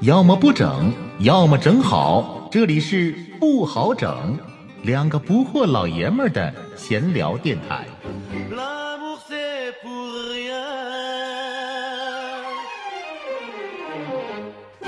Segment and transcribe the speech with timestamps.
[0.00, 2.48] 要么不整，要么整好。
[2.50, 4.38] 这里是不好整，
[4.80, 7.84] 两个不惑老爷们儿的闲聊电台。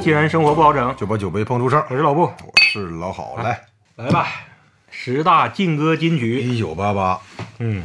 [0.00, 1.78] 既然生活不好整，就把酒杯碰出声。
[1.90, 3.60] 我是老布，我是老好，来，
[3.96, 4.28] 来吧，
[4.88, 6.40] 十大劲歌金曲。
[6.40, 7.20] 一九八八，
[7.58, 7.84] 嗯，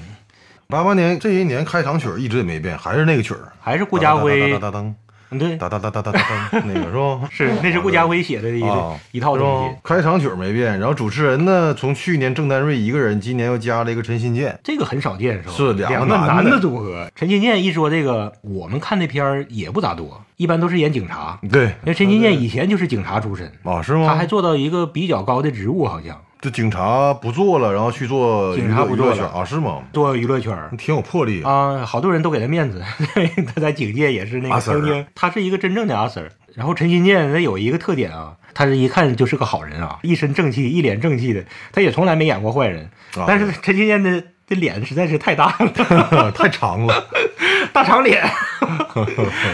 [0.68, 4.96] 八八年这些年开场曲一直也没变，还是那个曲儿，还是顾家辉哒，哒哒嗯
[5.38, 7.28] 对，哒哒哒哒哒哒哒，那个是吧？
[7.32, 9.76] 是那是顾家辉写的一啊 一套东西。
[9.84, 14.58] 开场曲没变，然后主持人呢，从去年郑丹瑞一个人，今年又加了一个陈新建。
[14.64, 15.54] 这个很少见，是吧？
[15.56, 17.10] 是两个男的组合。
[17.16, 21.40] 陈新建一说这个，我们看的片儿也不咋多，一般都是演警察。
[21.52, 24.08] 对因为陈新建以前就是警察出身，啊，是吗？
[24.08, 26.18] 他还做到一个比较高的职务，好像
[26.48, 29.44] 就警察不做了，然后去做警娱乐察不做了啊？
[29.44, 29.82] 是吗？
[29.92, 30.58] 做娱乐圈。
[30.78, 31.52] 挺有魄力啊。
[31.52, 32.82] 啊，好多人都给他面子，
[33.54, 36.30] 他在警界也是那个他是一个真正的阿 Sir。
[36.56, 42.90] 然后陈新建他有一个特点啊，他是一看就是个好人啊，一身正气，一脸正气的，他也从来没演过坏人。
[43.18, 47.08] 啊但是陈新建的这脸实在是太大了， 太长了，
[47.74, 48.24] 大长脸。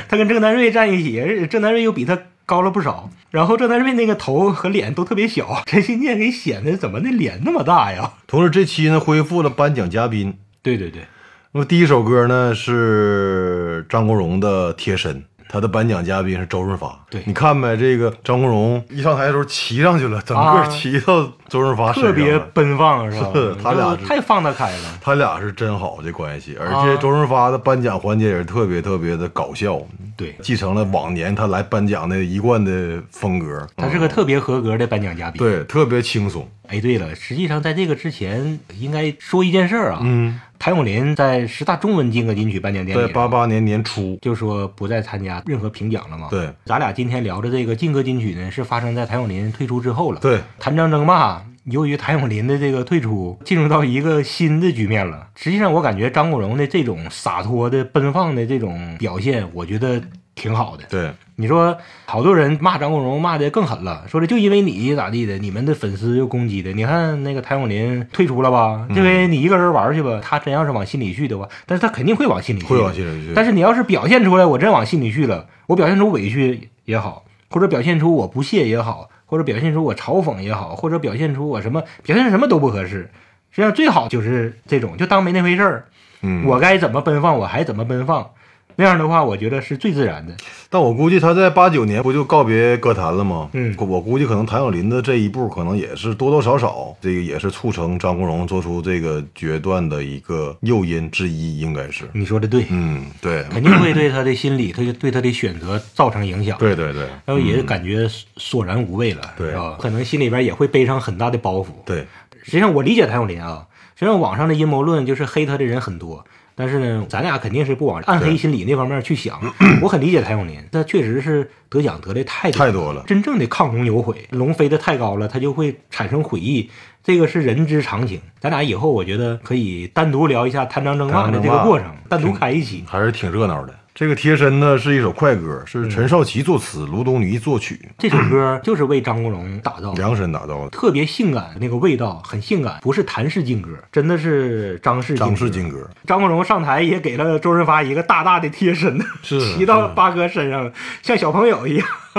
[0.08, 8.12] 他跟郑南瑞站一起，郑南瑞又比他高了不少，然后郑丹瑞那个头和脸都特别小， 陈新建给显得怎么那脸那么大呀？
[8.28, 10.38] 同时这期呢恢复了颁奖嘉宾。
[10.62, 11.06] 对对对，
[11.52, 15.16] 那么第一首歌呢是张国荣的《贴身》，
[15.50, 16.98] 他的颁奖嘉宾是周润发。
[17.10, 22.40] 对你看呗，这个张国荣一上台的时候骑上去了，整啊个骑到周润发身上特别了。
[22.54, 23.30] 奔放是吧？
[23.34, 25.00] 是 他俩是太放得开了。
[25.02, 29.80] 他俩是真好这关系，而啊且周润发的颁奖环节也是特别特别的搞笑，
[30.16, 33.68] 对，继承了往年他来颁奖的一贯的风格。
[33.76, 36.48] 他是个特别合格的颁奖嘉宾。，对，特别轻松。
[36.68, 40.00] 哎，对了，实际上在这个之前，应该说一件事儿啊。
[40.02, 55.28] 嗯，谭咏麟在十大中文金歌金曲颁奖典礼在上，八八年年初，就说不再参加任何评奖了嘛。，对咱俩今天聊的这个劲歌金曲呢，是发生在谭咏麟退出之后了。，对，谭张争霸，由于谭咏麟的这个退出，进入到一个新的局面了。
[55.36, 60.02] 实际上，我感觉张国荣的这种洒脱的、奔放的这种表现，我觉得
[60.36, 60.84] 挺好的。
[60.90, 66.74] 对，你说好多人骂张国荣骂的更狠了，说的就因为你咋地的，你们的粉丝又攻击的。
[66.74, 70.20] 你看那个谭咏麟退出了吧，嗯这回你一个人玩去吧。
[70.22, 73.34] 他真要是往心里去的话，但是他肯定会往心里去，会往心里去。
[73.34, 83.10] 但是你要是表现出来，我真往心里去了，我表现出委屈也好，或者表现出我不屑也好，或者表现出我嘲讽也好，或者表现出我什么表现什么都不合适。
[83.50, 85.86] 实际上最好就是这种，就当没那回事儿。
[86.22, 88.30] 嗯，我该怎么奔放，我还怎么奔放。
[88.76, 90.34] 那样的话，我觉得是最自然的。
[90.70, 93.50] 但我估计他在八九年不就告别歌坛了吗？
[93.54, 102.06] 嗯我估计可能谭咏麟的这一步，可能也是多多少少，这个也是促成张国荣做出这个决断的一个诱因之一，应该是。
[102.14, 106.58] 你说的对，嗯，对，肯定会对他的心理，他对他的选择造成影响。
[106.58, 109.78] 对对对，然后也感觉索然无味了，对是吧？
[109.80, 111.68] 可能心里边也会背上很大的包袱。
[111.86, 112.08] 对，
[112.42, 116.26] 实际上我理解谭咏麟啊，实际上网上的阴谋论就是黑他的人很多，
[116.56, 119.40] 但是呢，咱俩肯定是不往暗黑心理那方面去想。
[119.82, 126.70] 我很理解谭咏麟，他确实是得奖得的太太多了真正的亢龙有悔，龙飞得太高了，他就会产生悔意，
[127.04, 128.22] 这个是人之常情。
[128.40, 132.84] 咱俩以后我觉得可以单独聊一下贪赃争霸的这个过程，单独开一期。
[132.88, 133.74] 还是挺热闹的。
[133.96, 140.02] 这个贴身呢是一首快歌，是陈少琪作词，卢东尼作曲，这首歌就是为张国荣打造的。
[140.02, 145.88] 量身打造的特别性感那个味道，很性感，不是谭氏劲歌，真的是张氏张氏劲歌。
[146.08, 150.72] 张国荣上台也给了周润发一个大大的贴身，是 骑到八哥身上，
[151.04, 151.88] 像小朋友一样，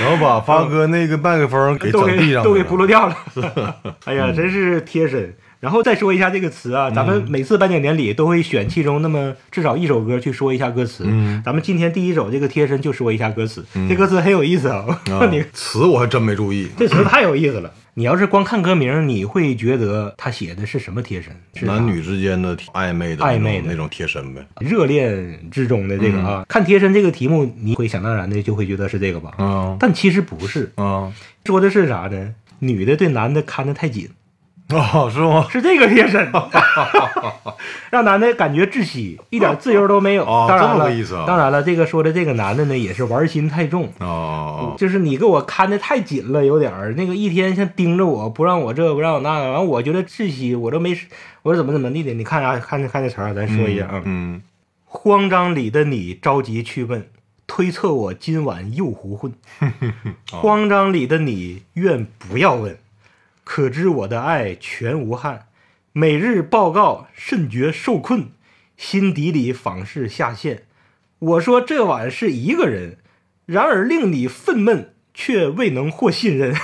[0.00, 3.16] 然后把发哥那个麦克风给都整地上给都给了扑噜掉了。
[4.06, 5.32] 哎呀，真是贴身。
[5.66, 11.02] 然后再说一下这个词啊，咱们每次颁奖典礼都会选其中那么至少一首歌去说一下歌词。
[11.08, 14.86] 嗯咱们今天第一首这个贴身就说一下歌词，这歌词很有意思啊。
[15.10, 16.68] 啊 你词我还真没注意。
[16.78, 17.72] 这词太有意思了。
[17.94, 21.34] 你要是光看歌名，你会觉得他写的是什么贴身？
[21.54, 24.46] 是男女之间的暧昧的暧昧的那种贴身呗。
[24.60, 29.32] 热恋之中的这个啊，看贴身这个题目，你会想当然的就会觉得是这个吧？
[29.38, 31.12] 啊但其实不是，啊
[31.44, 32.34] 说的是啥呢？
[32.60, 34.08] 女的对男的看得太紧，
[34.74, 35.46] 哦，是吗？
[35.48, 36.32] 是这个贴身，
[37.90, 40.24] 让男的感觉窒息，一点自由都没有。
[40.24, 43.88] 哦当然了，这么个意思啊当然了，这个说的这个男的呢，也是玩心太重。
[44.00, 50.98] 哦，就是你给我看的太紧了，有点儿那个一天像盯着我，不让我这不让我那个，完我觉得窒息，我都没，
[51.42, 54.02] 我说怎么怎么地的，你看啥、看这看这词儿啊，咱说一下啊。
[54.04, 54.42] 嗯，
[54.84, 57.06] 慌张里的你着急去问，
[57.46, 59.32] 推测我今晚又胡混。
[60.32, 62.76] 慌张里的你愿不要问，
[63.46, 65.46] 可知我的爱全无憾。
[65.92, 68.30] 每日报告甚觉受困，
[68.76, 70.64] 心底里仿是下陷。
[71.20, 72.98] 我说这晚是一个人，
[73.46, 76.56] 然而令你愤懑，却未能获信任。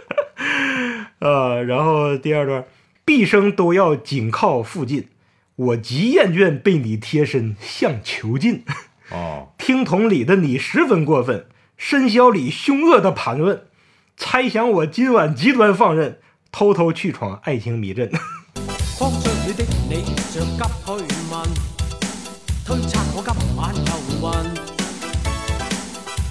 [1.20, 2.64] 呃，然后第二段，
[3.04, 5.08] 毕生都要紧靠附近，
[5.54, 8.64] 我极厌倦被你贴身向囚禁。
[9.10, 11.44] 哦，听筒里的你十分过分，
[11.76, 13.64] 深宵里凶恶的盘问，
[14.22, 16.20] 猜想我今晚极端放任，
[16.52, 18.08] 偷偷去闯爱情迷阵。
[18.98, 20.92] 慌張了的你着急去
[21.32, 21.48] 問，
[22.66, 23.80] 推測我今晚又
[24.20, 24.22] 暈。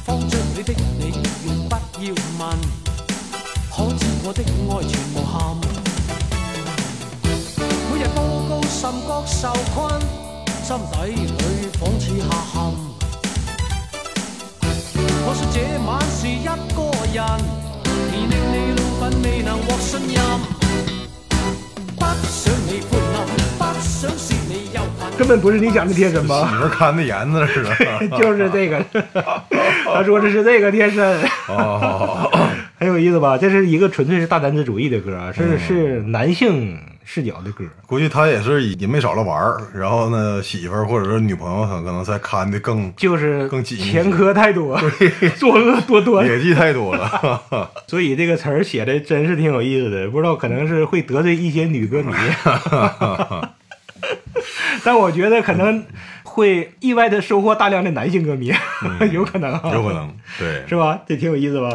[0.05, 1.03] 慌張了的你
[1.43, 1.75] 願不
[2.05, 2.41] 要問，
[3.75, 4.39] 可知我的
[4.69, 5.57] 愛全無憾。
[7.91, 9.41] 每日高高甚覺受
[9.73, 9.77] 困，
[10.63, 10.93] 心底
[11.25, 11.41] 裏
[11.79, 12.55] 仿似下陷。
[15.25, 16.79] 我說這晚是一个
[17.13, 17.19] 人，
[18.99, 20.21] 你怒憤未能獲信任。
[21.95, 23.23] 不想你歡樂，
[23.57, 25.17] 不想是你憂恨。
[25.17, 26.59] 根本不是你想的贴身媳吧？
[26.61, 27.71] 妇 看的严子似的。
[28.19, 28.83] 就是这个，
[29.85, 31.17] 他说的是这个贴身，
[31.47, 32.29] 哦，
[32.77, 33.37] 很有意思吧？
[33.37, 36.77] 这是一个纯粹是大男子主义的歌啊，是是男性
[37.11, 37.65] 视角的歌。
[37.87, 44.79] 估计他也是也没少了玩儿，然后呢，媳妇儿或者是女朋友，他可能才看的更就是更紧前科太多，
[45.37, 47.71] 作恶多端， 业绩太多了。
[47.87, 50.07] 所以这个词儿写的真是挺有意思的。
[50.09, 52.13] 不知道可能是会得罪一些女歌迷，
[54.85, 55.83] 但我觉得可能
[56.23, 58.53] 会意外的收获大量的男性歌迷，
[59.11, 61.01] 有可能啊，有可能，对，是吧？
[61.07, 61.69] 这挺有意思吧？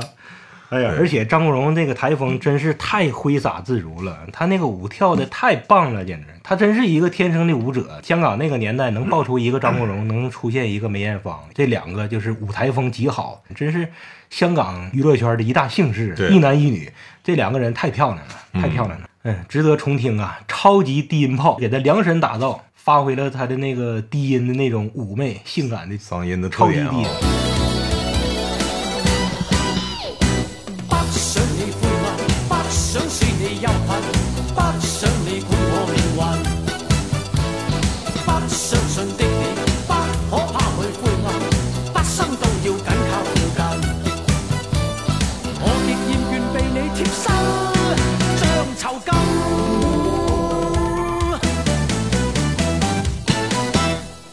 [0.75, 8.01] 哎呀，而且张国荣这个台风真是太挥洒自如了，他那个舞跳的太棒了，简直，他真是一个天生的舞者。
[8.03, 13.89] 香港那个年代能爆出一个张国荣，能出现一个梅艳芳，这两个就是舞台风极好，真是
[14.31, 16.91] 香港娱乐圈的一大幸事，一男一女，
[17.23, 20.41] 这两个人太漂亮了，太漂亮了，嗯，值得重听啊！
[20.49, 27.64] 超级低音炮给他量身打造，发挥了他的那个低音的那种妩媚、性感的嗓音的特超级低音。。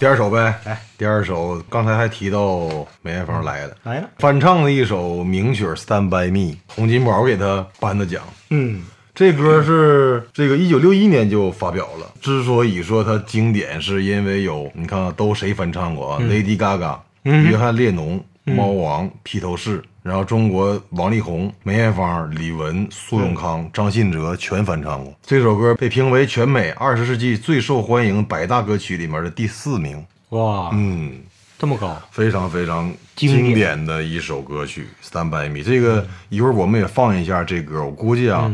[0.01, 2.67] 第二首呗，来，第二首刚才还提到
[3.03, 8.23] 梅艳芳来的，来了，翻唱的一首名曲《Stand by Me》，洪金宝给他颁的奖。
[8.49, 8.81] 嗯。
[9.13, 12.11] 这歌是这个一九六一年就发表了。
[12.19, 25.13] 之所以说它经典，是因为有你看看，都谁翻唱过啊、l a d y Gaga、约翰列侬、猫王、披头士，然后中国王力宏、梅艳芳、李玟、苏永康、张信哲全翻唱过。
[25.23, 30.03] 这首歌被评为全美二十世纪最受欢迎百大歌曲里面的第四名。
[30.29, 31.19] 哇，嗯，
[31.59, 35.59] 这么高，非常非常经典的一首歌曲《Stand by Me》。
[35.63, 38.51] 这个一会儿我们也放一下这歌，我估计啊，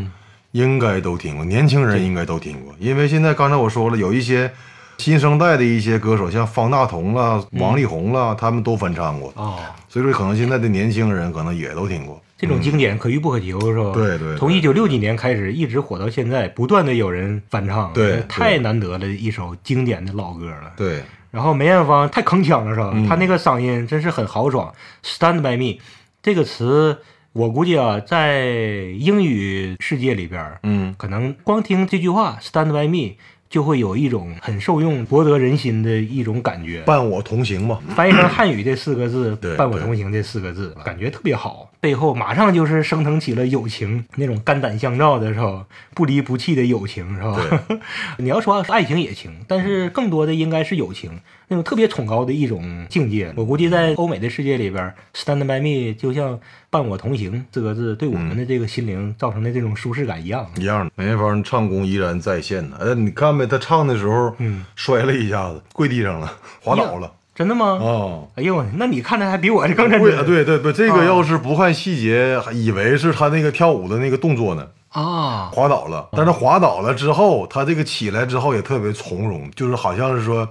[0.52, 4.52] 应该都听过，年轻人应该都听过，因为现在刚才我说了，有一些
[4.98, 12.22] 新生代的一些歌手，像方大同啦、王力宏啦，他们都翻唱过，哦，所以说可能现在的年轻人可能也都听过。
[12.38, 13.92] 这种经典可遇不可求，是吧？
[13.94, 20.72] 对对对从一九六几年开始，一直火到现在，不断的有人翻唱，对太难得了一首经典的老歌了。
[20.76, 21.02] 对，
[21.32, 22.92] 然后梅艳芳太铿锵了，是吧？
[22.94, 24.72] 嗯她那个嗓音真是很豪爽。
[25.04, 25.80] Stand by me
[26.22, 27.00] 这个词，
[27.34, 28.46] 我估计啊，在
[29.00, 33.16] 英语世界里边，嗯，可能光听这句话 “Stand by me”
[33.50, 36.82] 就会有一种很受用、博得人心的一种感觉。
[36.82, 37.80] 伴我同行嘛。
[37.96, 41.72] 翻译成汉语这四个字， 伴我同行这四个字，感觉特别好。
[41.80, 45.64] 背后马上就是升腾起了友情，那种肝胆相照的时候，
[45.94, 47.64] 不离不弃的友情，是吧？
[48.18, 53.34] 你要说爱情也行，但是更多的应该是友情，那种特别崇高的一种境界。
[53.36, 56.40] 我估计在欧美的世界里边，“Stand by me” 就像
[56.70, 60.46] “伴我同行”四个字对我们的这个心灵造成的这种舒适感一样。
[60.58, 62.78] 一样的，梅艳芳唱功依然在线呢。
[62.80, 67.12] 哎，你看呗，她唱的时候，嗯，摔了一下子，跪地上了，滑倒了。
[67.34, 67.66] 真的吗？
[67.80, 70.02] 哦，哎呦，那你看的还比我这更真。
[70.02, 76.10] 对对对，这啊个要是不看细节，还以为是他那个跳舞的那个动作呢，啊，滑倒了。
[76.14, 80.50] 但是滑倒了之后，他这个起来之后也特别从容，就是好像是说，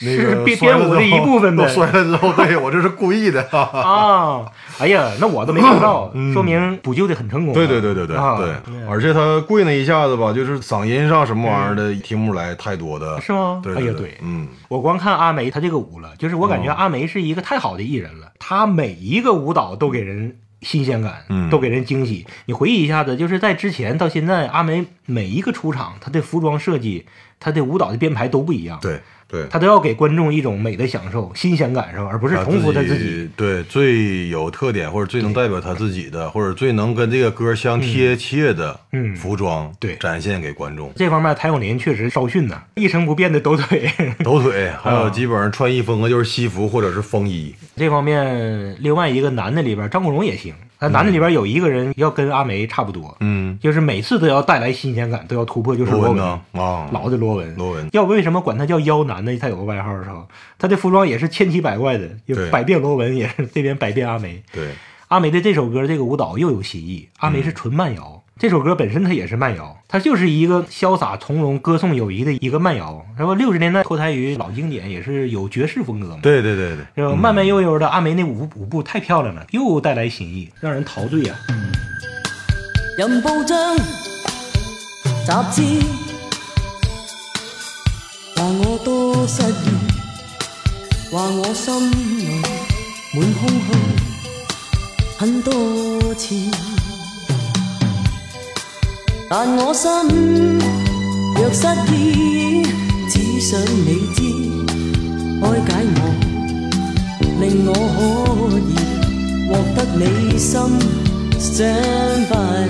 [0.00, 3.42] 那是个 编编舞的一部分呗都摔了之后，对我这是故意的。
[3.52, 4.44] 啊，
[4.78, 7.54] 哎呀，那我都没看到，说明补救的很成功啊。
[7.54, 8.48] 对对对对对啊对，
[8.88, 22.26] 而且他跪那一下子吧，就是嗓音上什么玩意儿的听不出来太多的，是吗对哎呀对对嗯，我光看阿梅她这个舞了，就是我感觉哦阿梅是一个太好的艺人了，她每一个舞蹈都给人新鲜感，嗯都给人惊喜。
[22.46, 27.06] 你回忆一下子，就是在之前到现在，阿梅每一个出场，她的服装设计
[27.38, 33.04] 她的舞蹈的编排都不一样，对对，他都要给观众一种美的享受、新鲜感受，而不是重复他自己。
[33.04, 40.92] 己对最有特点或者最能代表他自己的，或者最能跟这个歌相贴切的嗯服装，对展现给观众。
[40.96, 43.88] 这方面，谭咏麟确实稍逊呐，一成不变的抖腿。
[44.24, 47.54] 抖腿，还有啊基本上穿衣风格就是西服或者是风衣。
[47.76, 50.52] 这方面，另外一个男的里边，张国荣也行。
[50.80, 56.40] 他男的里边有一个人要跟阿梅差不多，嗯，就是每次都要带来新鲜感，都要突破，就是罗文啊，
[56.90, 57.54] 老的罗文。
[57.56, 59.36] 罗文要不为什么管他叫妖男呢？
[59.38, 60.24] 他有个外号是吧？
[60.58, 64.42] 他的服装也是千奇百怪的，有百变罗文，也是这边百变阿梅。
[64.52, 64.70] 对，
[65.08, 68.19] 阿梅的这首歌这个舞蹈又有新意，阿梅是纯慢摇。
[68.40, 73.04] 这首歌本身它也是慢摇，它就是一个潇洒从容、歌颂友谊的一个慢摇。
[73.14, 76.20] 然后六十年代脱胎于老经典，也是有爵士风格嘛。
[76.22, 77.14] 对对对对，是吧？
[77.14, 81.34] 慢慢悠悠的，阿梅那舞舞步太漂亮了，又带来新意，让人陶醉呀、
[82.96, 83.76] 任報章、
[85.26, 85.82] 雜誌
[88.36, 92.40] 話我多失意，話我心裏
[93.20, 93.74] 滿空虛
[95.18, 96.34] 很多次，
[99.32, 99.88] 但我心
[101.36, 102.66] 若失意，
[103.08, 104.18] 只想你知，
[105.40, 106.00] 开解我，
[107.38, 107.98] 令我可
[108.58, 108.68] 以
[109.46, 110.02] 获得你
[110.36, 110.50] 心。
[111.38, 112.66] Stand by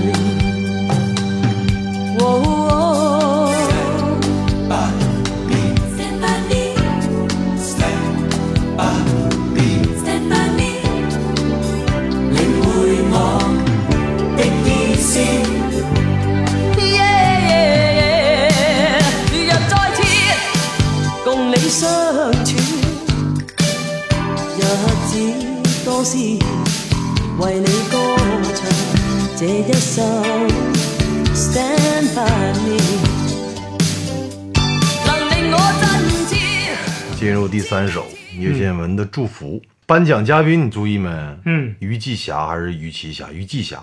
[37.80, 38.04] 三首
[38.38, 39.58] 叶倩文的《祝福》。
[39.86, 41.08] 颁奖嘉宾你注意没？
[41.46, 43.32] 嗯，于继霞还是于琦霞？
[43.32, 43.82] 于继霞，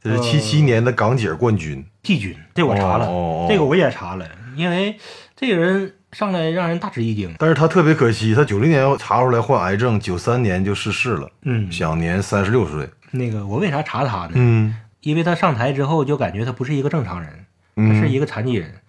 [0.00, 1.84] 这是七七年的港姐冠军。
[2.04, 4.96] 季军，这我查了，这个我也查了，因为
[5.34, 7.34] 这个人上来让人大吃一惊。
[7.36, 12.88] 但是他特别可惜，他九零年查出来患癌症，九三年就逝世了，嗯，享年三十六岁。
[13.10, 14.34] 那个我为啥查他呢？
[14.36, 17.28] 嗯因为他上台之后就感觉他不是一个正常人，
[17.74, 18.70] 他嗯是一个残疾人。
[18.70, 18.81] 嗯，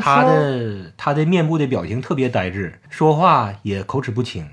[0.00, 4.48] 他的他的面部的表情特别呆滞，说话也口齿不清。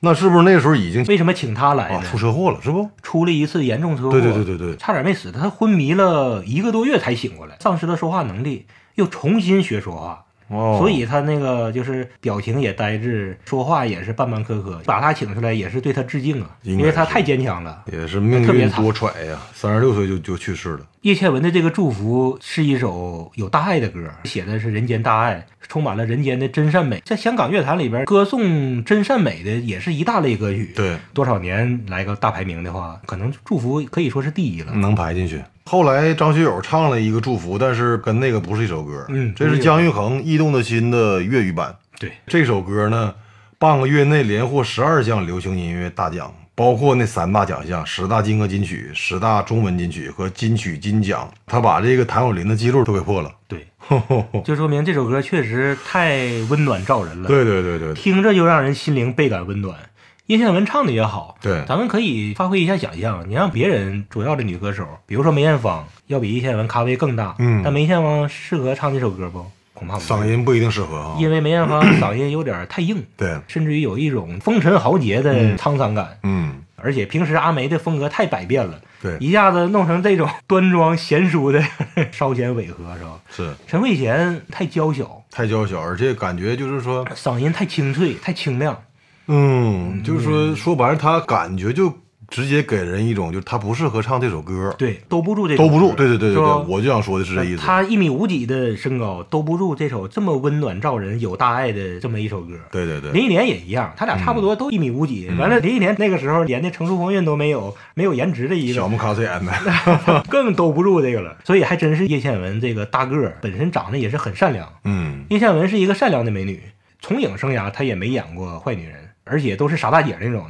[0.00, 2.08] 那是不是那时候已经为什么请他来啊呢？
[2.10, 2.60] 出车祸了？
[2.60, 2.90] 是不？
[3.02, 5.32] 出了一次严重车祸，对对对对对差点没死。
[5.32, 10.26] 他昏迷了一个多月才醒过来，丧失了说话能力，又重新学说话。
[10.48, 14.80] 哦，所以他那个就是表情也呆滞，说话也是半半磕磕。
[14.84, 17.84] 把他请出来也是对他致敬啊，因为他太坚强了。
[17.90, 20.80] 也是命运多舛呀，三十六岁就就去世了。
[21.00, 27.02] 叶倩文的这个《祝福》是一首有大爱的歌，写的是人间大爱，充满了人间的真善美。
[27.04, 34.72] 在香港乐坛里边，歌颂真善美的也是一大类歌曲。，对，多少年来个大排名的话，可能《祝福》可以说是第一了。
[34.72, 35.42] 能排进去。
[35.66, 41.74] 后来张学友唱了一个《祝福》，但是跟那个不是一首歌，嗯这是姜育恒《驿动的心》的粤语版。
[41.98, 43.14] 对，这首歌呢，
[43.58, 51.32] 半个月内连获十二项流行音乐大奖，包括那三大奖项：十大金歌金曲、十大中文金曲和金曲金奖。
[51.46, 53.32] 他把这个谭咏麟的记录都给破了。
[53.48, 53.66] 对，
[54.44, 59.78] 就说明这首歌确实太温暖照人了。，对对对对，听着就让人心灵倍感温暖。
[60.26, 63.28] 叶倩文唱的也好，对咱们可以发挥一下想象。
[63.28, 69.44] 你让别人主要的女歌手，比如说梅艳芳，要比叶倩文咖位更大，嗯但梅艳芳适合唱这首歌不？
[69.74, 71.16] 恐怕不嗓音不一定适合啊。
[71.18, 76.16] 因为梅艳芳 嗓音有点太硬，对，甚至于有一种风尘豪杰的沧桑感。
[76.22, 81.62] 嗯，而且平时阿梅的风格太百变了，对，一下子弄成这种端庄贤淑的
[82.12, 83.20] 稍显违和，是吧？
[83.28, 88.80] 是陈慧娴太娇小，太娇小，而且感觉就是说，嗓音太清脆、太清亮。
[89.26, 91.92] 嗯，就是说说白了，他感觉就
[92.28, 95.92] 直接给人一种，就是他不适合唱这首歌，对，兜不住这首兜不住。
[95.94, 97.62] 对对对对对，我就想说的是这意思。
[97.62, 102.54] 他一米五几的身高，兜不住这首这么温暖照人、有大爱的这么一首歌。
[102.72, 105.28] 对对对，林忆莲也一样，他俩差不多都一米五几。
[105.38, 109.52] 完了，林忆莲那个时候连那成熟风韵都没有，没有颜值的一个，小木卡翠演的，
[110.28, 111.36] 更兜不住这个了。
[111.44, 114.66] 所以还真是叶倩文这个大个儿本身长得也是很善良。
[114.84, 116.60] 嗯，叶倩文是一个善良的美女，
[117.00, 120.46] 从影生涯她也没演过坏女人，而且都是傻大姐那种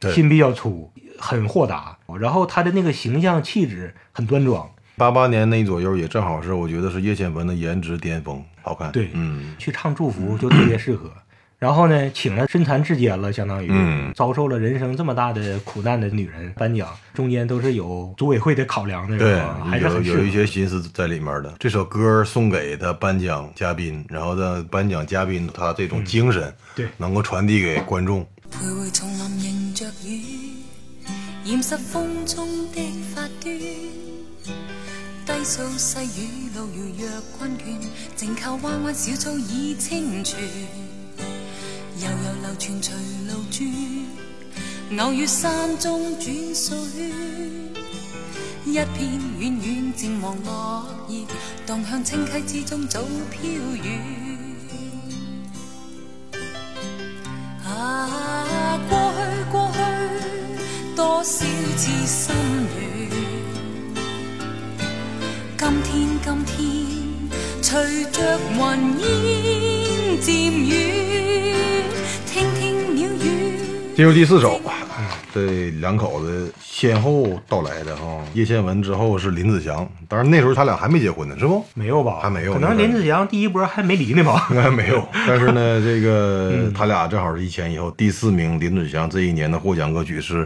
[0.00, 1.96] 的，心比较粗，很豁达。
[2.18, 4.68] 然后她的那个形象气质很端庄。
[4.96, 8.92] 八八年那左右也正好是我觉得是叶倩文的颜值巅峰，好看。
[8.92, 11.12] 对嗯，去唱祝福就特别适合。
[11.64, 21.54] 然后呢，请了身残志坚了，相当于、嗯遭受了人生这么大的苦难的女人颁奖，中间都是有组委会的考量的，对，还是有一些心思在里面的。
[21.58, 28.20] 这首歌送给他颁奖嘉宾，然后呢，颁奖嘉宾他这种精神，对能够传递给观众。
[28.52, 30.20] 徘徊丛林迎着雨，
[31.46, 32.80] 染湿风中的
[33.14, 33.58] 发端。
[35.26, 37.62] 低诉细雨路遙若困倦，
[38.14, 40.38] 静靠弯弯小草已清泉。
[42.00, 42.90] 悠悠流傳隨
[43.28, 43.62] 路轉，
[44.98, 46.76] 偶遇山中轉水。
[48.66, 51.26] 一片遠遠漸黃落葉，
[51.66, 53.86] 蕩向清溪之中早飄遠。
[57.64, 59.20] 啊，過去
[59.52, 59.78] 過去，
[60.96, 61.44] 多少
[61.76, 62.34] 次心
[62.74, 62.76] 軟。
[65.58, 65.92] 今天
[66.24, 66.56] 今天，
[67.62, 68.18] 隨着
[68.58, 68.62] 雲
[68.98, 69.02] 煙
[70.20, 70.72] 漸遠，
[73.94, 74.60] 进入第四首，
[75.32, 78.20] 这两口子先后到来的哈。
[78.34, 81.64] 叶倩文之后是林子祥，当然那时候他俩还没结婚呢，是不？
[81.74, 82.18] 没有吧？
[82.20, 84.48] 还没有可能林子祥第一波还没离呢吧？
[84.50, 85.06] 应 该没有。
[85.28, 87.88] 但是呢， 这个他俩正好是一前一后。
[87.92, 90.44] 第四名林子祥这一年的获奖歌曲是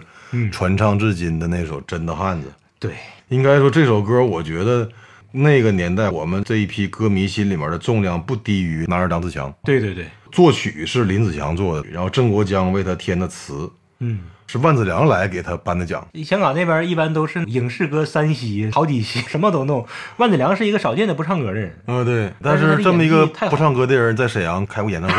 [0.53, 2.49] 传唱至今的那首《真的汉子》。
[2.79, 2.93] 对，
[3.29, 4.87] 应该说这首歌，我觉得
[5.33, 9.51] 那个年代我们这一批歌迷心里面的重量不低于《男儿当自强》。
[9.65, 13.71] 对对对，作曲是林子祥做的，然后郑国江为他填的词，
[14.01, 14.21] 嗯。
[14.51, 16.09] 是万梓良来给他颁的奖。
[16.25, 19.87] 香港那边一般都是影视歌三栖，好几栖， 什么都弄。
[20.17, 25.17] 万梓良是一个少见的不唱歌的人，啊，对，但但是这么一个不唱歌的人在沈阳开过演唱会，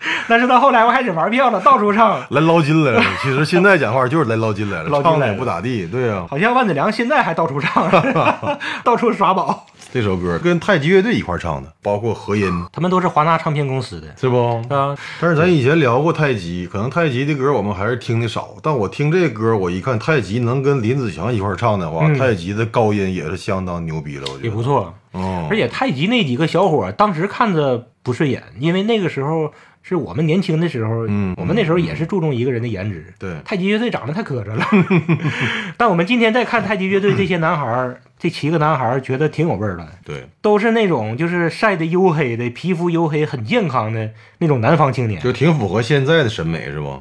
[0.28, 2.20] 但是到后来我开始玩票了，到处唱。
[2.30, 3.02] 来捞金来了。
[3.22, 5.86] 其实现在讲话就是来捞金来了，捞金也不咋地。
[5.86, 7.90] 对呀、好像万梓良现在还到处唱，
[8.82, 9.66] 到处耍宝。
[9.92, 14.62] 这首歌跟太极乐队一块唱的，包括和音，他们都是华纳唱片公司的是不？
[14.68, 18.48] 啊，但是咱以前聊过太极，可能太极的歌我们还是听的少。
[18.62, 24.62] 但我听这歌，我一看太极能跟林子祥一块唱的话，嗯太极的高音也是相当牛逼了，我觉得也不。
[24.62, 24.92] 错。
[25.16, 33.12] 哦，而且太极那几个小伙当时看着不顺眼，因为那个时候是我们年轻的时候，嗯我们那时候也是注重一个人的颜值。
[33.18, 34.66] 对太极乐队长得太磕碜了，
[35.76, 39.88] 但我们今天再看太极乐队这些男孩儿，这七个男孩儿，觉得挺有味儿的。
[40.04, 45.20] 对，都是那种就是晒得黝黑的，皮肤黝黑，很健康的那种南方青年。
[45.20, 47.00] 就挺符合现在的审美，是不？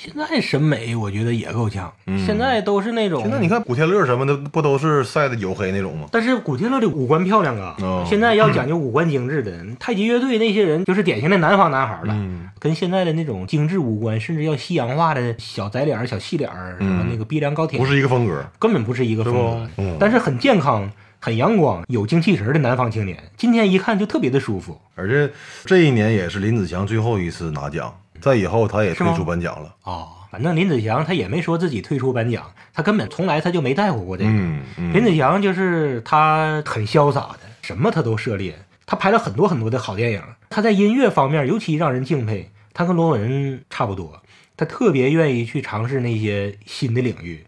[0.00, 3.20] 现在审美我觉得也够呛，嗯现在都是那种。
[3.20, 6.06] 现在你看古天乐什么的，不都是晒的黝黑那种吗？
[6.12, 9.52] 但是古天乐的五官漂亮啊，哦现在要讲究五官精致的。
[9.80, 18.46] 太极乐队那些人就是典型的南方男孩了，嗯跟现在的那种精致五官，甚至要西洋化的小窄脸、小细脸，什么那个鼻梁高挺，不是一个风格。
[18.60, 24.80] 根本不是一个风格但是很健康、很阳光、有精气神的南方青年，今天一看就特别的舒服。
[24.94, 25.28] 而且
[25.64, 29.74] 这一年也是林子祥最后一次拿奖，在以后他也退出颁奖了。
[29.84, 34.30] 哦，反正林子祥他也没说自己退出颁奖，他根本从来他就没在乎过这个。
[34.30, 38.54] 嗯嗯，林子祥就是他很潇洒的，什么他都涉猎。
[38.86, 42.50] 他拍了很多很多的好电影，他在音乐方面尤其让人敬佩。
[42.72, 44.22] 他跟罗文差不多，
[44.56, 47.44] 他特别愿意去尝试那些新的领域，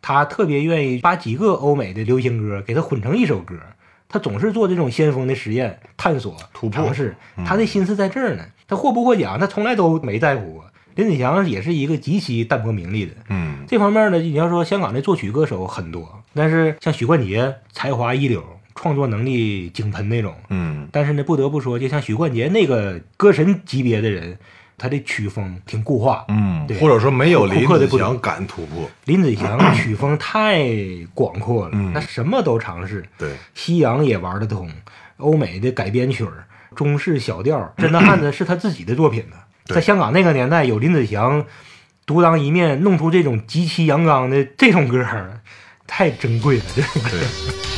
[0.00, 3.54] 他特别愿意把几个欧美的流行歌给他混成一首歌。
[4.10, 7.16] 他总是做这种先锋的实验、探索、突破尝试。
[7.46, 8.44] 他的心思在这儿呢。
[8.68, 10.64] 他获不获奖，他从来都没在乎过。
[10.94, 18.44] 林子祥也是一个极其淡泊名利的，嗯这方面呢，你要说香港的作曲歌手很多，但是像许冠杰才华一流，
[18.74, 20.34] 创作能力井喷那种。
[20.50, 24.38] 嗯但是呢，不得不说，就像许冠杰那个歌神级别的人，
[24.80, 26.24] 他的曲风挺固化。
[26.28, 28.90] 嗯对，或者说没有林子祥敢突破。
[29.04, 30.64] 林子祥曲风太
[31.12, 34.70] 广阔了，嗯他什么都尝试，对，西洋也玩得通，
[35.18, 39.36] 欧美的改编曲儿、中式小调， 真的汉子是他自己的作品呢。
[39.66, 41.44] 在香港那个年代，有林子祥
[42.06, 45.40] 独当一面，弄出这种极其阳刚的这种歌儿，
[45.86, 46.64] 太珍贵了。
[46.74, 47.69] 这种歌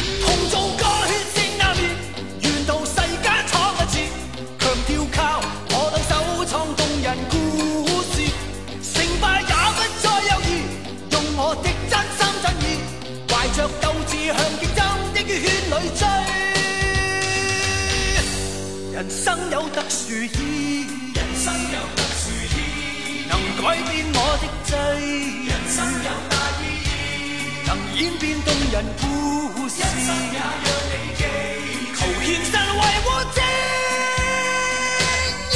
[28.72, 30.48] 人故事，人生也讓
[30.88, 31.24] 你記，
[31.94, 33.44] 求獻身維護正
[35.50, 35.54] 義。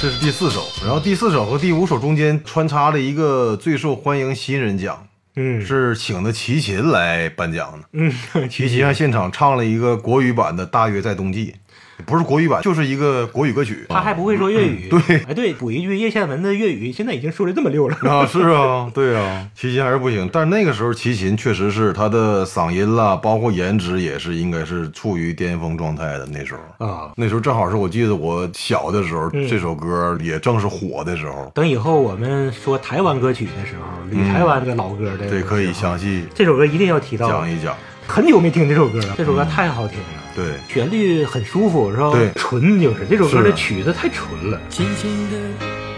[0.00, 7.86] 这是第四首，然后第四首和第五首中间穿插了一个最受欢迎新人奖，嗯是请的齐秦来颁奖的。
[7.92, 8.10] 嗯，
[8.48, 11.52] 齐秦在现场唱了一个国语版的《大约在冬季》，
[12.00, 13.86] 不是国语版，就是一个国语歌曲。
[13.88, 14.88] 他还不会说粤语。
[14.90, 17.96] 嗯对哎，对，补一句，叶倩文的粤语现在已经说的这么溜了。
[18.10, 20.28] 啊，是啊，对啊，齐秦还是不行。
[20.32, 26.86] 但是那个时候齐秦确实是他的嗓音啦，包括颜值也是应该是处于巅峰状态的那时候。
[26.86, 31.50] 啊，那时候正好是我记得我小的时候，嗯这首歌也正是火的时候。
[31.54, 37.28] 等以后我们说台湾歌曲的时候，捋台湾的老歌的，嗯对，可以详细这首歌一定要提到。
[37.28, 37.76] 讲一讲。
[38.06, 40.19] 很久没听这首歌了，这首歌太好听了。
[40.34, 42.10] 对，旋律很舒服，是吧？
[42.12, 44.60] 对纯就是这首歌的曲子太纯了。
[44.68, 45.36] 轻轻的，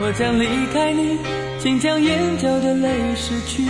[0.01, 1.19] 我将离开你，
[1.59, 3.63] 请将眼角的泪拭去。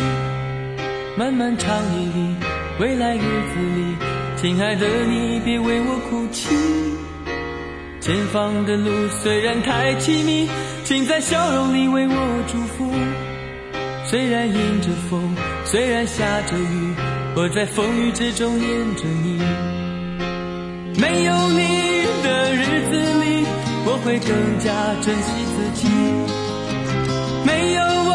[1.16, 2.37] 漫漫长夜里，
[2.81, 3.96] 未来日子里，
[4.40, 6.55] 亲爱的你别为我哭泣。
[8.01, 10.48] 前方的路虽然太凄迷，
[10.85, 12.90] 请在笑容里为我祝福。
[14.05, 16.94] 虽然迎着风，虽然下着雨，
[17.37, 19.40] 我在风雨之中念着你。
[21.00, 23.46] 没有你的日子里，
[23.85, 25.88] 我会更加珍惜自己。
[27.44, 28.12] 没有我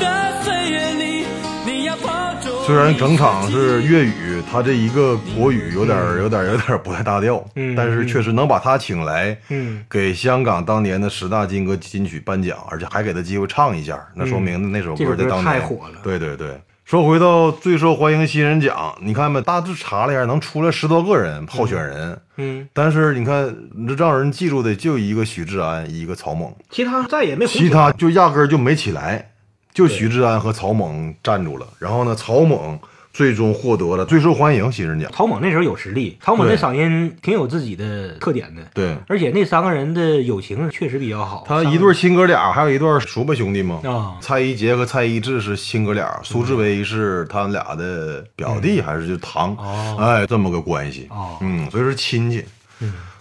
[0.00, 1.26] 的岁月里，
[1.64, 2.52] 你要保重。
[2.66, 16.58] 虽然整场是粤语，他这一个国语有点、有点、有点不太搭调，嗯但是确实能把他请来，嗯，给香港当年的十大金歌金曲颁奖，而且还给他机会唱一下，那说明那首歌歌在当年太火了对对对。
[16.84, 23.56] 说回到最受欢迎新人奖，你看吧，大致查了一下，能出来十多个人候选人，嗯，但是你看，
[23.88, 29.30] 这让人记住的就一个许志安，一个曹猛，其他再也没红其他就压根儿就没起来，
[29.72, 31.66] 就许志安和曹猛站住了。
[31.78, 32.78] 然后呢，曹猛
[33.14, 35.08] 最终获得了最受欢迎新人奖。
[35.14, 41.44] 曹猛那时候有实力，曹猛那嗓音挺有自己的特点的，对而且那三个人的友情确实比较好。
[41.46, 43.80] 他一对儿亲哥俩，还有一对儿叔伯兄弟嘛。
[43.84, 49.56] 啊，蔡一杰和蔡一智是亲哥俩，苏志威是他们俩的表弟还是就堂？
[49.56, 51.06] 哦哎，这么个关系。
[51.10, 52.44] 哦嗯，所以是亲戚。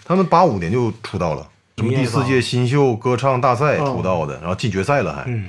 [0.03, 5.23] 他们八五年就出道了，什么第四届新秀歌唱大赛哦出道的，然后进决赛了还。
[5.27, 5.45] 嗯，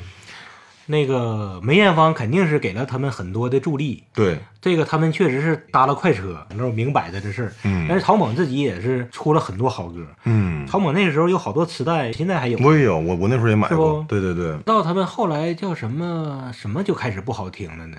[0.87, 7.53] 那个梅艳芳肯定是给了他们很多的助力，对，这个他们确实是搭了快车，那是明摆的这事儿。
[7.65, 10.07] 嗯但是曹猛自己也是出了很多好歌。
[10.25, 12.59] 嗯，曹猛那个时候有好多磁带，现在还有。
[12.59, 14.05] 我也有，我我那时候也买过。
[14.09, 17.97] 对对对，到他们后来叫什么什么就开始不好听了呢？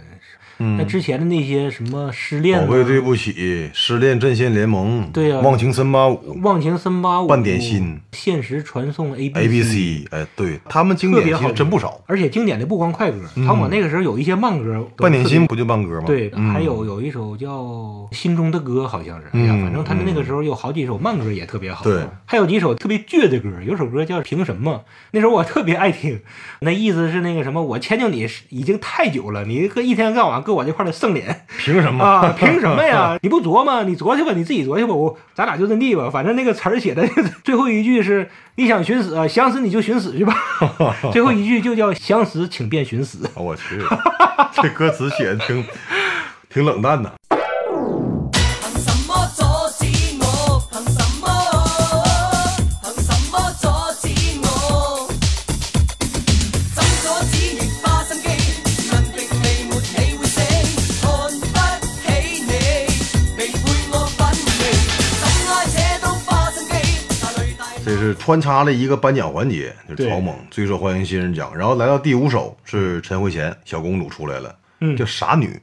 [0.59, 0.77] 嗯。
[0.77, 6.39] 那之前的那些什么失恋、啊，宝贝对不起，失恋阵线联盟，对呀忘情三八五。
[6.41, 12.01] 忘情三八五、半点心、现实传送 A，A B C，哎，对他们经典其实真不少。
[12.07, 16.03] 而且经典的不光快歌，曹猛那个时候有一些慢歌，半点心不就慢歌吗？
[16.05, 16.51] 对，嗯。
[16.51, 17.63] 还有有一首叫
[18.15, 19.27] 《心中的歌》，好像是。
[19.33, 21.83] 哎呀，嗯反正他们那个时候有好几首慢歌也特别好。
[21.83, 24.71] 对，还有几首特别倔的歌，有首歌叫《凭什么》，
[25.11, 26.19] 那时候我特别爱听，
[26.61, 32.05] 那意思是那个什么，我迁就你已经太久了，你搁一天到晚搁我这块儿的圣脸凭什么？
[32.05, 33.17] 啊，凭什么 呀？
[33.23, 36.09] 你不琢磨，你琢去吧，你自己琢去吧，我咱俩就这地吧。
[36.09, 37.05] 反正那个词儿写的
[37.43, 40.33] 最后一句是你想寻死啊，想死你就寻死去吧。
[41.11, 43.27] 最后一句就叫想死请便寻死。
[43.33, 43.81] 我去，
[44.61, 45.65] 这歌词写的挺
[46.49, 47.11] 挺冷淡的。
[67.85, 71.55] 这是穿插了一个颁奖环节，就是草蜢最受欢迎新人奖。
[71.55, 75.61] 然后来到第五首是陈慧娴小公主出来了，嗯叫傻女，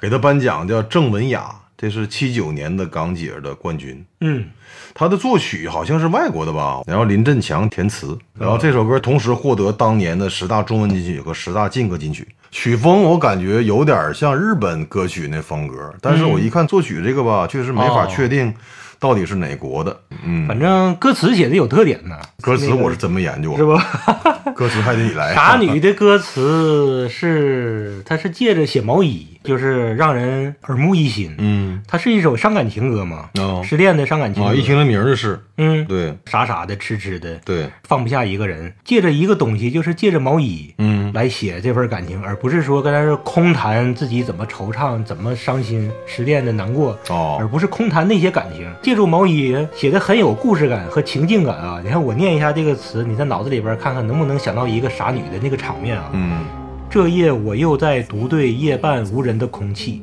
[0.00, 4.02] 给她颁奖叫郑文雅，这是七九年的港姐的冠军。
[4.22, 4.46] 嗯，
[4.94, 12.26] 她的作曲好像是外国的吧，然后林振强填词，然后这首歌同时获得当年的十大中文金曲和十大劲歌金曲。
[12.50, 18.54] 曲风我感觉有点像日本歌曲那风格，但是我一看作曲这个吧，确实没法哦确定
[18.98, 19.96] 到底是哪国的。
[20.24, 23.78] 嗯，反正歌词写的有特点呢，歌词我是真没研究，是不？
[24.54, 25.34] 歌词还得你来。
[25.36, 31.34] 傻女的歌词是，她是借着写毛衣，就是让人耳目一新。
[31.38, 34.50] 嗯，它是一首伤感情歌嘛，哦失恋的伤感情歌。
[34.50, 48.68] 啊，一听这名儿就是，嗯，对傻傻的、痴痴的，对，放不下一个人，借着一个东西，就是借着毛衣，嗯来写这份感情，而不是说跟他是空谈自己怎么惆怅、怎么伤心、失恋的难过，哦而哦，不是空谈那些感情。
[48.82, 51.80] 借助毛衣写的很有故事感和情境感啊！
[51.82, 56.10] 你看我念一下这个词，你在脑子里边看看能不能想到一个傻女的那个场面啊？
[56.12, 56.44] 嗯
[56.90, 60.02] 这夜我又在独对夜半无人的空气，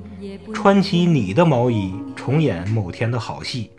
[0.54, 3.71] 穿起你的毛衣，重演某天的好戏，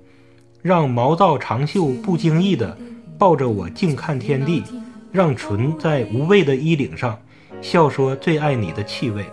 [0.60, 2.76] 让毛躁长袖不经意的
[3.16, 4.64] 抱着我静看天地，
[5.12, 7.16] 让唇在无味的衣领上
[7.62, 9.24] 笑说最爱你的气味。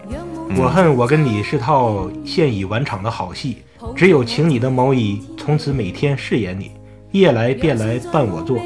[0.55, 3.57] 我恨我跟你是套现已完场的好戏，
[3.95, 6.69] 只有请你的毛衣从此每天饰演你，
[7.11, 8.59] 夜来便来伴我坐，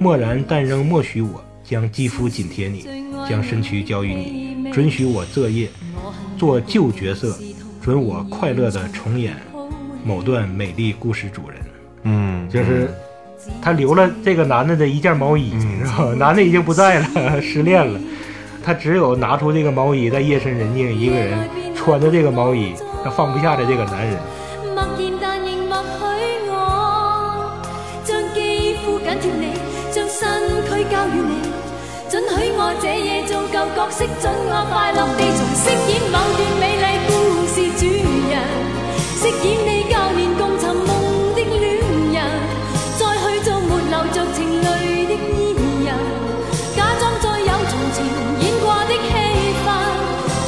[0.00, 2.84] 默然但仍默许我将肌肤紧贴你，
[3.30, 5.68] 将身躯交于你，准许我这夜
[6.36, 7.38] 做旧角色，
[7.80, 9.36] 准我快乐的重演
[10.04, 11.60] 某段美丽故事主人。
[12.02, 12.92] 嗯，就是
[13.62, 17.06] 他留了这个男的的一件毛衣，嗯然后 男的已经不在了，
[17.40, 18.00] 失恋了，
[18.64, 22.72] 他只有拿出这个毛衣，在夜深人静，一个人穿着这个毛衣，
[23.04, 24.18] 他放不下的这个男人。
[33.90, 37.10] 色，准我快樂地重飾演某段美麗故
[37.50, 37.82] 事主
[38.30, 38.38] 人，
[39.18, 40.88] 飾演你舊年共尋夢
[41.34, 41.58] 的戀
[42.14, 42.18] 人，
[42.96, 44.64] 再去做沒流着情淚
[45.06, 45.90] 的伊人，
[46.76, 48.06] 假裝再有從前
[48.38, 49.10] 演過的戲
[49.66, 49.68] 份，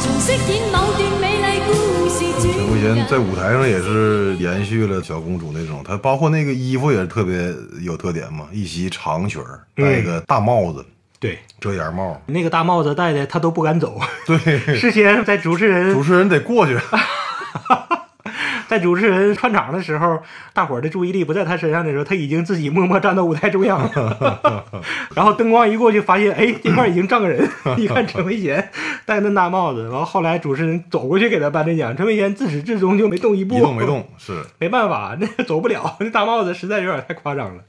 [0.03, 3.11] 重飾演某段美麗故事主陈慧人娴。
[3.11, 7.53] 在舞台上也是延续了小公主那种，她包括那个衣服也是特别
[7.83, 10.85] 有特点嘛，一袭长裙儿，戴一个大帽子，
[11.23, 12.21] 对，遮檐帽。
[12.27, 16.77] 那个大帽子戴的他都不敢走，对， 事先在主持人主持人得过去。
[18.69, 20.19] 在主持人串场的时候，
[20.53, 24.65] 大伙儿的注意力不在他身上的时候，他已经自己默默站到舞台中央了。
[25.15, 27.49] 然后灯光一过去，发现哎，这块儿已经站个人。
[27.77, 28.65] 一看陈慧娴
[29.05, 34.43] 戴那大帽子，然后后来主持人走过去给他颁的奖，陈慧娴自始至终就没动一步，一动没动，是。
[34.59, 37.63] 没办法，那个走不了，那大帽子实在有点太夸张了。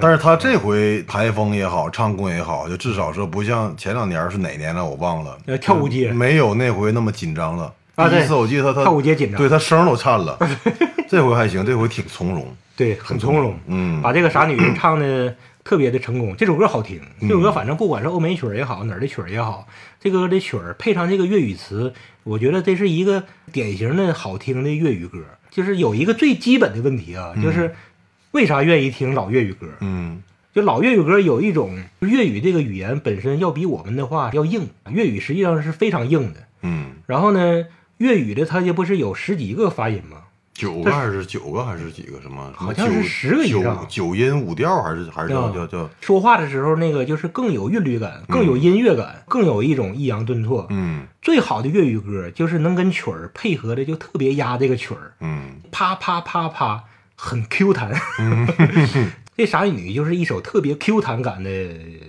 [0.00, 5.36] 但是他这回台风也好，唱功也好，就至少说不像前两年是哪年了，我忘了。
[5.46, 7.72] 呃跳舞街没有那回那么紧张了。
[7.96, 10.38] 第一次我记得他他跳舞节紧张对他声都颤了。
[11.08, 12.46] 这回还行，这回挺从容。
[12.76, 16.34] 对，很从容，嗯把这个傻女人 唱的特别的成功。
[16.36, 19.66] 这首歌好听，这首歌反正不管是欧美曲儿也好，哪儿的曲儿也好，
[20.00, 25.18] 这个的曲儿配上这个粤语词，我觉得这是一个典型的好听的粤语歌。
[25.50, 27.74] 就是有一个最基本的问题啊，就是
[28.30, 29.66] 为啥愿意听老粤语歌？
[29.80, 30.22] 嗯
[30.52, 36.40] 就老粤语歌有一种粤语这个语言本身要比我们的话要硬，粤语实际上是非常硬的。
[36.62, 37.64] 嗯，然后呢，
[38.00, 40.16] 粤语的它这不是有十几个发音吗？
[40.52, 42.52] 九个还是九个还是几个什么？
[42.54, 45.88] 好像是十个以上九九音五调还是还是叫啊叫叫？
[46.02, 50.66] 说话的时候，那个就是更有韵律感，更有音乐感，更有一种抑扬顿挫。
[50.70, 56.84] 嗯最好的粤语歌就是能跟曲儿配合的，就特别压这个曲儿，嗯啪啪啪啪，
[57.14, 57.92] 很 Q 弹。
[59.40, 61.50] 这傻女就是一首特别 Q 弹感的，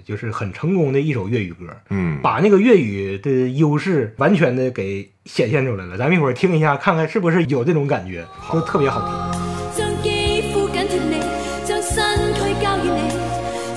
[0.04, 5.98] 就是很成功的一首粤语歌，嗯，把那个粤语的优势完全的给显现出来了。
[5.98, 9.80] 咱们一会儿听一下，看看是不是有这种感觉，就特别好听。
[9.80, 11.24] 将肌肤紧贴你，
[11.64, 13.16] 将身躯交予你，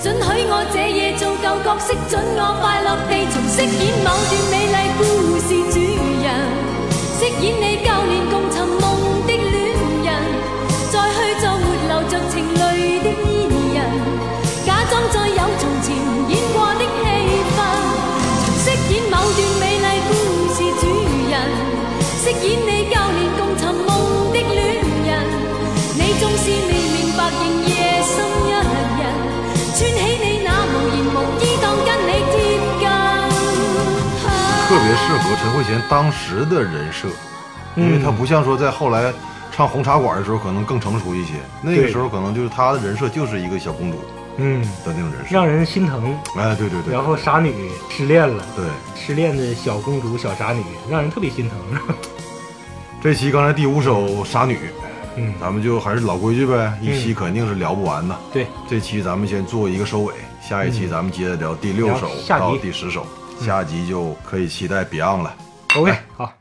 [0.03, 4.64] 准许我这夜做旧角色，准我快乐地重饰演某段美
[34.75, 37.07] 特别适合陈慧娴当时的人设，
[37.77, 39.13] 因为她不像说在后来
[39.49, 43.97] 唱红茶馆的时候可能更成熟一些，那个时候可能就是她的人设就是一个小公主
[44.35, 45.33] 嗯，的那种人设。
[45.33, 46.13] 让人心疼。
[46.35, 47.53] 哎，对对对，然后傻女
[47.89, 48.65] 失恋了，对。
[49.01, 51.57] 失恋的小公主、小傻女，让人特别心疼。
[53.01, 54.55] 这期刚才第五首《傻女》，
[55.15, 58.13] 嗯，咱们就还是老规矩呗，一期肯定是聊不完的。
[58.33, 63.07] 对，这期咱们先做一个收尾，下一期咱们接着聊第六首到第十首，
[63.41, 65.35] 下集就可以期待 Beyond 了。
[65.75, 66.33] OK，好。